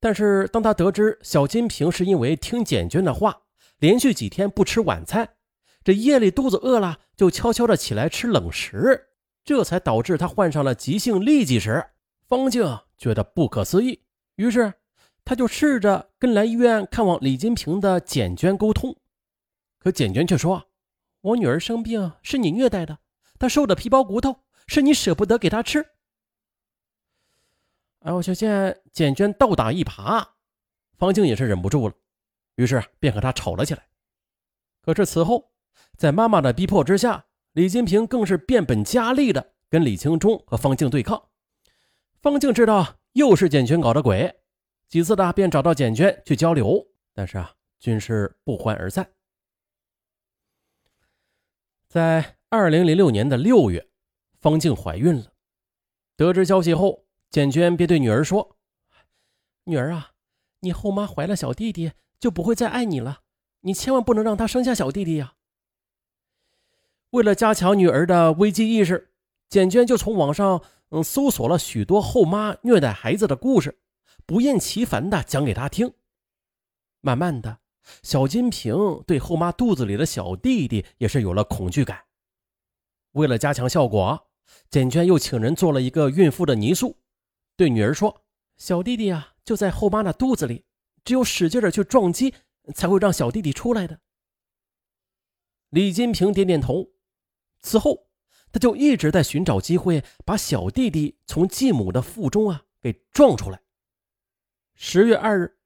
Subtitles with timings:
[0.00, 3.42] 但是当他得知小金瓶是因为听简娟的话，
[3.78, 5.28] 连续几天不吃晚餐，
[5.82, 9.08] 这夜里肚子饿了就悄悄的起来吃冷食，
[9.44, 11.84] 这才导致他患上了急性痢疾时，
[12.28, 14.02] 方静觉得不可思议，
[14.36, 14.72] 于是
[15.24, 18.96] 他就试着跟来医院看望李金平的简娟沟通，
[19.78, 20.64] 可简娟却说
[21.22, 22.98] ：“我女儿生病是你虐待的，
[23.38, 25.84] 她瘦的皮包骨头，是你舍不得给她吃。”
[28.00, 30.24] 哎，我就见简娟倒打一耙，
[30.96, 31.94] 方静也是忍不住了，
[32.54, 33.88] 于是便和她吵了起来。
[34.80, 35.50] 可是此后，
[35.96, 41.28] 在妈妈的逼迫之下，李金平更是变本加厉的跟李清忠和方静对抗。
[42.22, 44.40] 方静知道又是简娟搞的鬼，
[44.88, 49.10] 几次的便找到简娟去交流，但是啊，均是不欢而散。
[51.88, 53.88] 在二零零六年的六月，
[54.38, 55.32] 方静怀孕了，
[56.16, 57.07] 得知消息后。
[57.30, 58.56] 简娟便对女儿说
[59.64, 60.12] ：“女儿啊，
[60.60, 63.20] 你后妈怀了小弟弟，就不会再爱你了。
[63.60, 65.34] 你千万不能让她生下小弟弟呀！”
[67.10, 69.12] 为了加强女儿的危机意识，
[69.48, 73.78] 简娟就从网上嗯搜索了许多后妈虐待孩子的故事，
[74.24, 75.92] 不厌其烦的讲给她听。
[77.00, 77.58] 慢慢的，
[78.02, 78.74] 小金瓶
[79.06, 82.04] 对后妈肚子里的小弟弟也是有了恐惧感。
[83.12, 84.28] 为了加强效果，
[84.70, 86.96] 简娟又请人做了一个孕妇的泥塑。
[87.58, 88.22] 对女儿说
[88.56, 90.64] ：“小弟弟啊，就在后妈那肚子里，
[91.04, 92.32] 只有使劲的去撞击，
[92.72, 93.98] 才会让小弟弟出来的。”
[95.70, 96.92] 李金平点点头。
[97.60, 98.06] 此后，
[98.52, 103.60] 他就一直在寻找机会把小弟弟从继母的腹中啊给撞出来。
[104.76, 105.58] 十月二日，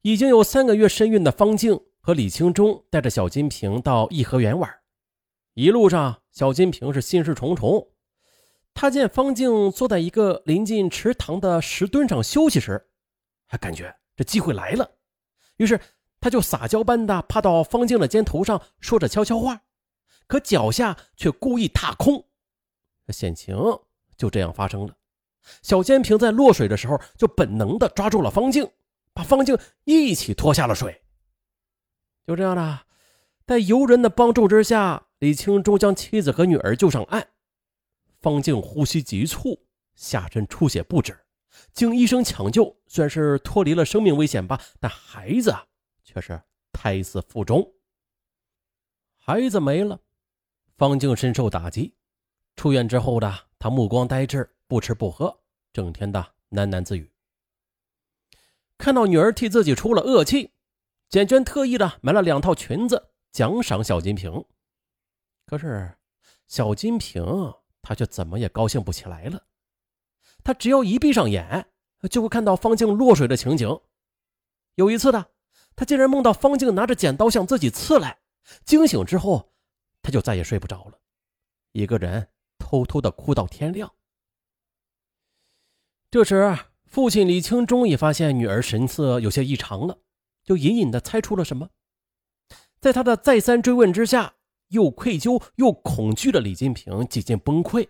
[0.00, 4.74] 已经有三个月身孕的方静和李清忠带着小金平到颐和园玩，
[5.52, 7.90] 一路上，小金平是心事重重。
[8.78, 12.88] 他见方静坐在一个临近池塘的石墩上休息时，
[13.46, 14.88] 还感觉这机会来了，
[15.56, 15.80] 于是
[16.20, 19.62] 他就撒娇般的趴到方静的肩头上，说着悄悄话，
[20.26, 22.22] 可脚下却故意踏空。
[23.08, 23.56] 险情
[24.14, 24.94] 就这样发生了。
[25.62, 28.70] 小尖平在落水的时候，就本能的抓住了方静，
[29.14, 31.02] 把方静一起拖下了水。
[32.26, 32.80] 就这样的，
[33.46, 37.28] 在游人的帮助之下，李清忠将妻子和女儿救上岸。
[38.26, 39.56] 方静呼吸急促，
[39.94, 41.16] 下身出血不止，
[41.72, 45.54] 经医生抢救，虽然是脱离了生命危险吧，但孩子
[46.02, 46.42] 却是
[46.72, 47.72] 胎死腹中。
[49.14, 50.00] 孩子没了，
[50.76, 51.94] 方静深受打击。
[52.56, 55.38] 出院之后的她目光呆滞，不吃不喝，
[55.72, 56.20] 整天的
[56.50, 57.08] 喃喃自语。
[58.76, 60.50] 看到女儿替自己出了恶气，
[61.08, 64.44] 简娟特意的买了两套裙子奖赏小金瓶。
[65.44, 65.96] 可是
[66.48, 67.24] 小金瓶。
[67.88, 69.44] 他却怎么也高兴不起来了。
[70.42, 71.68] 他只要一闭上眼，
[72.10, 73.80] 就会看到方静落水的情景。
[74.74, 75.30] 有一次的，
[75.76, 78.18] 他竟然梦到方静拿着剪刀向自己刺来。
[78.64, 79.52] 惊醒之后，
[80.02, 80.98] 他就再也睡不着了，
[81.70, 83.94] 一个人偷偷的哭到天亮。
[86.10, 90.00] 这时，父亲李清忠也发现女儿神色有些异常了，
[90.42, 91.70] 就隐隐的猜出了什么。
[92.80, 94.35] 在他的再三追问之下。
[94.68, 97.88] 又愧疚又恐惧的李金平几近崩溃，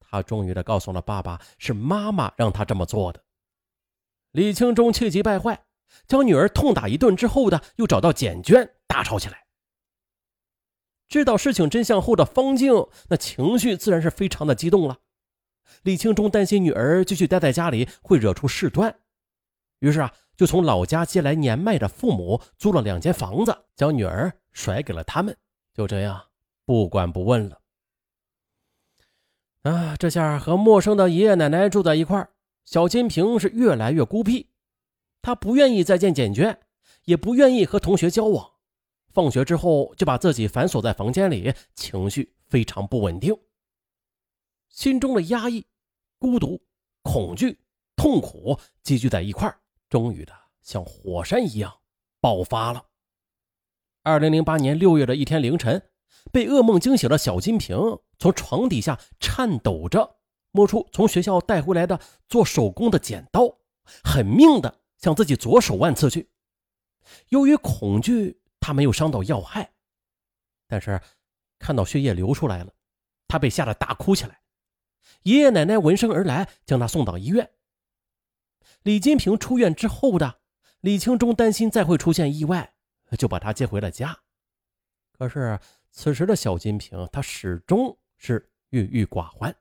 [0.00, 3.22] 他终于的告诉了爸爸，是妈妈让他这么做的。
[4.32, 5.64] 李清忠气急败坏，
[6.06, 9.46] 将女儿痛打一顿之后的，又找到简娟大吵起来。
[11.08, 12.72] 知道事情真相后的方静，
[13.08, 14.98] 那情绪自然是非常的激动了。
[15.82, 18.94] 李清忠担心女儿继续待在家里会惹出事端，
[19.78, 25.36] 于是啊，就从老家接来年迈的父母，租了两间房子，将女儿甩给了他们。
[25.76, 26.28] 就这样，
[26.64, 27.60] 不管不问了。
[29.60, 32.32] 啊，这下和陌生的爷爷奶奶住在一块儿，
[32.64, 34.48] 小金瓶是越来越孤僻。
[35.20, 36.58] 他不愿意再见简娟，
[37.04, 38.52] 也不愿意和同学交往。
[39.12, 43.38] 放学之后，就把自己反锁在房间里，情绪非常不稳定。
[44.70, 45.66] 心中的压抑、
[46.18, 46.58] 孤独、
[47.02, 47.60] 恐惧、
[47.96, 49.60] 痛苦积聚在一块儿，
[49.90, 50.32] 终于的
[50.62, 51.70] 像火山一样
[52.18, 52.82] 爆发了。
[54.06, 55.82] 二零零八年六月的一天凌晨，
[56.30, 57.76] 被噩梦惊醒的小金瓶
[58.20, 60.18] 从床底下颤抖着
[60.52, 61.98] 摸出从学校带回来的
[62.28, 63.58] 做手工的剪刀，
[64.04, 66.30] 狠命的向自己左手腕刺去。
[67.30, 69.72] 由于恐惧，他没有伤到要害，
[70.68, 71.00] 但是
[71.58, 72.72] 看到血液流出来了，
[73.26, 74.40] 他被吓得大哭起来。
[75.24, 77.50] 爷爷奶奶闻声而来，将他送到医院。
[78.84, 80.38] 李金平出院之后的
[80.80, 82.74] 李清忠担心再会出现意外。
[83.14, 84.18] 就把他接回了家，
[85.12, 85.60] 可是
[85.90, 89.54] 此时的小金瓶，他始终是郁郁寡欢。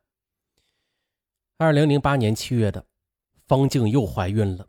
[1.58, 2.86] 二零零八年七月的，
[3.46, 4.68] 方静又怀孕了，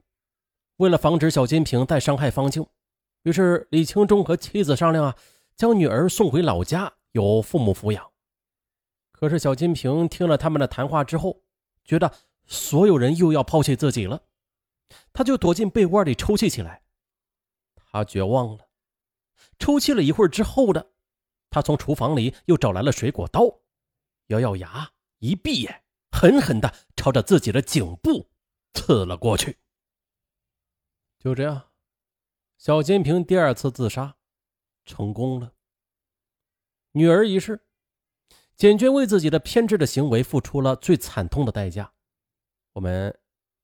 [0.76, 2.66] 为了防止小金平再伤害方静，
[3.22, 5.16] 于是李清忠和妻子商量啊，
[5.56, 8.12] 将女儿送回老家，由父母抚养。
[9.10, 11.42] 可是小金平听了他们的谈话之后，
[11.82, 12.12] 觉得
[12.44, 14.22] 所有人又要抛弃自己了，
[15.12, 16.82] 他就躲进被窝里抽泣起来。
[17.74, 18.65] 他绝望了，
[19.58, 20.92] 抽泣了一会儿之后的，
[21.50, 23.42] 他从厨房里又找来了水果刀，
[24.26, 28.30] 咬咬牙，一闭眼，狠狠地朝着自己的颈部
[28.74, 29.58] 刺了过去。
[31.18, 31.70] 就这样，
[32.58, 34.16] 小金平第二次自杀
[34.84, 35.52] 成功了。
[36.92, 37.66] 女儿一世，
[38.54, 41.92] 简娟为自己的偏执的行为付出了最惨痛的代价。
[42.72, 43.18] 我们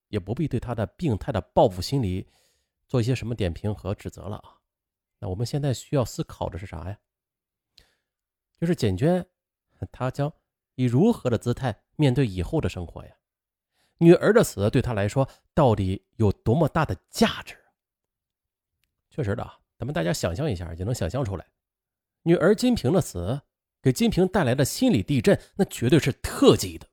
[0.09, 2.27] 也不必对她的病态的报复心理
[2.87, 4.62] 做一些什么点评和指责了啊。
[5.23, 6.99] 那我们现在需要思考的是啥呀？
[8.59, 9.25] 就是简娟，
[9.89, 10.33] 她将
[10.75, 13.15] 以如何的姿态面对以后的生活呀？
[13.99, 17.57] 女儿的死对她来说到底有多么大的价值？
[19.09, 21.47] 确实的，咱们大家想象一下就能想象出来，
[22.23, 23.43] 女儿金平的死
[23.81, 26.85] 给金平带来的心理地震，那绝对是特级的。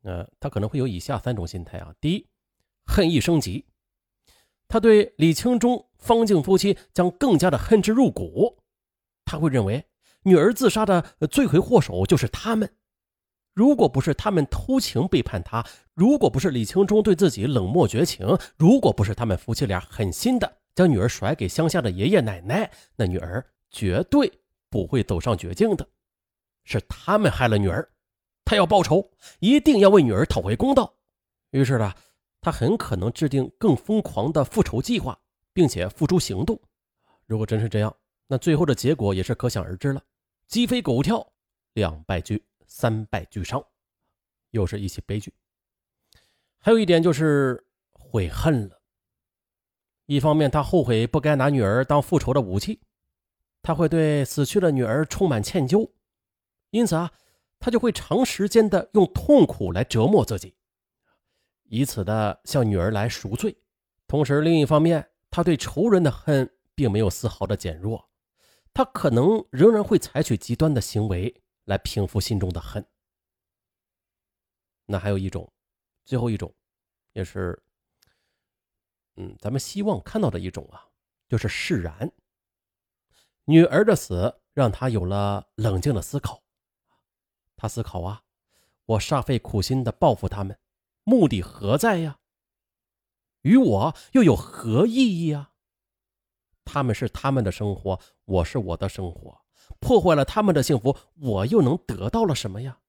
[0.00, 2.26] 呃，他可能会有以下三种心态啊：第一，
[2.86, 3.66] 恨意升级，
[4.66, 8.56] 他对李清忠、方静夫妻将更加的恨之入骨，
[9.24, 9.84] 他会认为
[10.22, 12.72] 女儿自杀的罪魁祸首就是他们。
[13.52, 24.30] 如果不是他们偷情背叛他，如果不是李清忠对自己冷漠绝情，如果不是他们夫妻俩狠心的将女儿甩给乡下的爷爷奶奶，那女儿绝对
[24.70, 25.88] 不会走上绝境的。
[26.64, 27.88] 是他们害了女儿，
[28.44, 29.10] 他要报仇，
[29.40, 30.94] 一定要为女儿讨回公道。
[31.50, 31.94] 于是呢，
[32.42, 35.18] 他很可能制定更疯狂的复仇计划，
[35.56, 36.60] 并且付诸行动。
[37.24, 40.02] 如果真是这样，那最后的结果也是可想而知了：
[40.48, 41.26] 鸡飞狗跳，
[41.72, 42.44] 两败俱。
[42.66, 43.64] 三败俱伤，
[44.50, 45.32] 又是一起悲剧。
[46.58, 48.82] 还有一点就是悔恨了。
[50.04, 52.82] 一方面，他后悔不该拿女儿当复仇的武器，
[53.62, 55.90] 他会对死去的女儿充满歉疚，
[56.68, 57.10] 因此啊，
[57.58, 60.54] 他就会长时间的用痛苦来折磨自己，
[61.62, 63.56] 以此的向女儿来赎罪。
[64.06, 68.08] 同时，另一方面，他对仇人的恨并没有丝毫的减弱，
[68.72, 71.42] 他可能仍然会采取极端的行为。
[71.66, 72.86] 来平复心中的恨。
[74.86, 75.52] 那还有一种，
[76.06, 76.54] 最后一种，
[77.12, 77.62] 也是，
[79.16, 80.88] 嗯，咱们希望看到的一种啊，
[81.28, 82.10] 就是释然。
[83.44, 86.42] 女儿的死让他有了冷静的思考。
[87.56, 88.22] 他思考啊，
[88.86, 90.58] 我煞费苦心的报复他们，
[91.04, 92.20] 目的何在呀？
[93.46, 95.52] 与我又有何意义呀？
[96.64, 99.40] 他们是他们的生活，我是我的生活。
[99.78, 102.80] 破坏了他们的幸福，我又能得到了什么呀？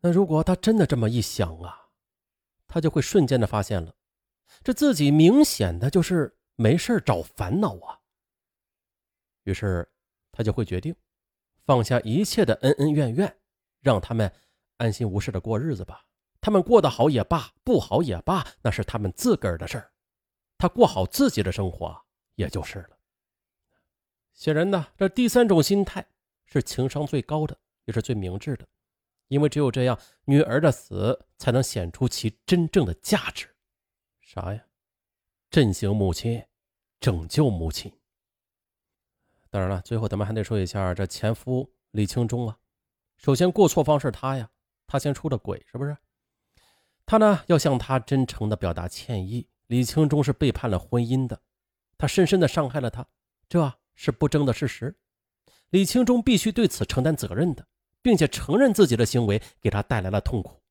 [0.00, 1.90] 那如果他真的这么一想啊，
[2.66, 3.94] 他就会瞬间的发现了，
[4.64, 8.00] 这自己明显的就是没事找烦恼啊。
[9.44, 9.88] 于是
[10.32, 10.92] 他就会决定
[11.64, 13.38] 放下一切的恩恩怨怨，
[13.82, 14.32] 让他们
[14.78, 16.04] 安心无事的过日子吧。
[16.40, 19.92] 他们过得好也罢，不好也罢，那是他们自个儿的事儿。
[20.56, 22.04] 他过好自己的生活，
[22.34, 22.98] 也就是了。
[24.32, 26.06] 显然呢，这第三种心态
[26.46, 28.66] 是情商最高的，也是最明智的，
[29.26, 33.48] 因为只有这样，女儿的死才能显出其真正的价值。
[34.20, 34.64] 啥呀？
[35.50, 36.44] 振兴母亲，
[37.00, 37.92] 拯救母亲。
[39.50, 42.58] 当然了，最后咱们还得说一下这前夫李清忠啊。
[43.16, 44.50] 首先，过错方是他呀，
[44.86, 45.96] 他先出的轨，是不是？
[47.08, 49.48] 他呢要向他真诚的表达歉意。
[49.68, 51.40] 李清忠是背叛了婚姻的，
[51.96, 53.08] 他深深的伤害了他，
[53.48, 53.74] 这。
[54.00, 54.96] 是不争的事实，
[55.70, 57.66] 李清忠必须对此承担责任的，
[58.00, 60.62] 并且承认自己的行为给他带来了痛苦。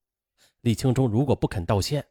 [0.61, 2.07] 李清忠如果不肯道歉，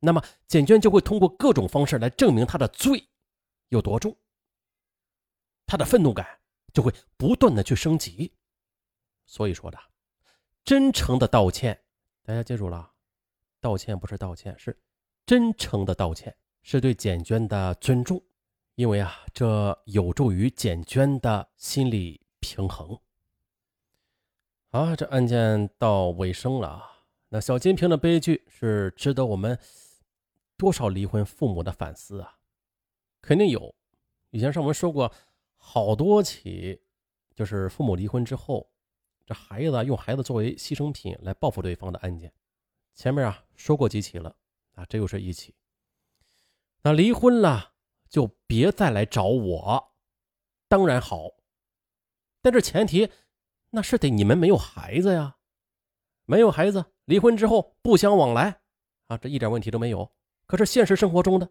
[0.00, 3.08] 那么简娟就会通过各种方式来证明他的罪
[3.70, 4.14] 有多重，
[5.64, 6.26] 他的愤怒感
[6.74, 8.30] 就会不断的去升级。
[9.24, 9.78] 所以说的，
[10.62, 11.82] 真诚的道歉，
[12.22, 12.89] 大家记住了，
[13.60, 14.76] 道歉不是道歉，是
[15.26, 18.22] 真诚的道歉，是对简娟的尊重。
[18.76, 22.98] 因为啊，这有助于简娟的心理平衡。
[24.70, 27.04] 好，这案件到尾声了啊。
[27.28, 29.58] 那小金瓶的悲剧是值得我们
[30.56, 32.38] 多少离婚父母的反思啊？
[33.20, 33.74] 肯定有。
[34.30, 35.12] 以前上文说过
[35.56, 36.80] 好多起，
[37.34, 38.70] 就是父母离婚之后，
[39.26, 42.32] 这孩子用孩子作为牺牲品来报复对方的案件。
[42.94, 44.34] 前面啊说过几起了
[44.74, 45.54] 啊，这又是一起。
[46.82, 47.68] 那离婚了。
[48.10, 49.92] 就别再来找我，
[50.66, 51.28] 当然好，
[52.42, 53.08] 但这前提
[53.70, 55.36] 那是得你们没有孩子呀，
[56.24, 58.62] 没有孩子，离婚之后不相往来
[59.06, 60.10] 啊，这一点问题都没有，
[60.46, 61.50] 可是现实生活中的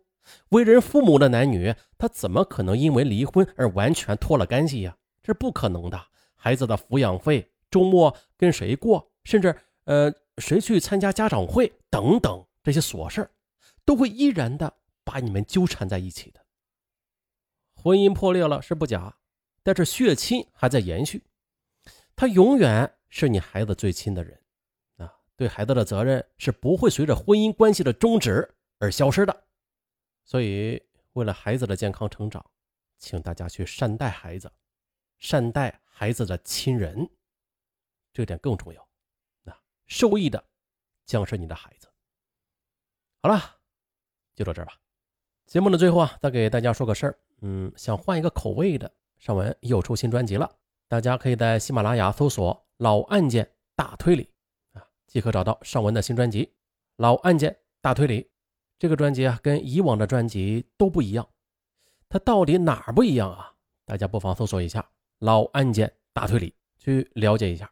[0.50, 4.98] 为人父母的男女，他怎么可能因为离婚而完全脱了干系呀？
[5.24, 6.08] 这是不可能的。
[6.36, 13.30] 孩子的抚养费、周末跟谁过，甚至呃谁去参加家长会等等这些琐事
[13.86, 16.46] 都会依然的把你们纠缠在一起的。
[17.76, 19.18] 婚姻破裂了是不假，
[19.64, 21.24] 但是血亲还在延续，
[22.16, 24.42] 他永远是你孩子最亲的人
[24.98, 29.44] 啊，对孩子的责任是不会随着婚姻关系的终止而消失的。
[30.24, 30.82] 所以，
[31.14, 32.46] 为了孩子的健康成长，
[32.98, 34.52] 请大家去善待孩子，
[35.18, 35.80] 善待。
[36.00, 37.10] 孩子的亲人，
[38.14, 38.89] 这点更重要。
[39.90, 40.42] 受益的
[41.06, 41.90] 将是你的孩子。
[43.22, 43.58] 好了，
[44.34, 44.74] 就到这儿吧。
[45.46, 47.20] 节目的最后啊，再给大家说个事儿。
[47.42, 50.50] 嗯，想换一个口味的，尚文又出新专辑了。
[50.88, 54.32] 大家可以在喜马拉雅搜索“老案件大推理”
[54.74, 56.46] 啊，即可找到尚文的新专辑
[56.98, 58.24] 《老案件大推理》。
[58.78, 61.28] 这个专辑啊，跟以往的专辑都不一样。
[62.08, 63.54] 它到底哪儿不一样啊？
[63.86, 64.88] 大家不妨搜索一下。
[65.20, 67.70] 老案件大推理，去了解一下，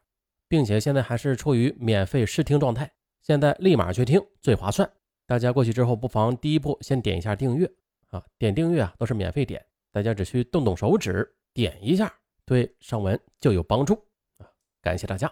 [0.47, 4.89] 并且现在还是处于免费试听状态，现在立马去听最划算。
[5.25, 7.69] 大家过去之后，不妨第一步先点一下订阅
[8.11, 12.13] 啊，点订阅啊都是免费点，大家只需动动手指点一下，
[12.45, 13.93] 对上文就有帮助
[14.37, 14.47] 啊，
[14.81, 15.31] 感谢大家。